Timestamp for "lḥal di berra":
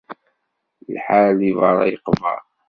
0.93-1.85